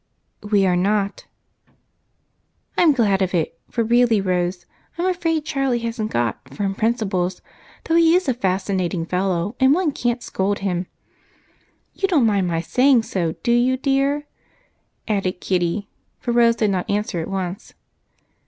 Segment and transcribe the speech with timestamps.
[0.41, 1.27] "We are not."
[2.75, 4.65] "I'm glad of it, for really, Rose,
[4.97, 7.39] I'm afraid Charlie hasn't got 'firm principles,'
[7.83, 10.87] though he is a fascinating fellow and one can't scold him.
[11.93, 14.25] You don't mind my saying so, do you, dear?"
[15.07, 15.87] added Kitty,
[16.19, 17.75] for Rose did not answer at once.